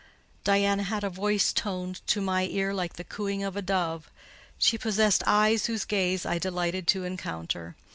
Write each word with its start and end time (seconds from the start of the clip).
Diana 0.43 0.81
had 0.81 1.03
a 1.03 1.11
voice 1.11 1.53
toned, 1.53 2.01
to 2.07 2.21
my 2.21 2.47
ear, 2.49 2.73
like 2.73 2.93
the 2.93 3.03
cooing 3.03 3.43
of 3.43 3.55
a 3.55 3.61
dove. 3.61 4.09
She 4.57 4.75
possessed 4.75 5.21
eyes 5.27 5.67
whose 5.67 5.85
gaze 5.85 6.25
I 6.25 6.39
delighted 6.39 6.87
to 6.87 7.03
encounter. 7.03 7.75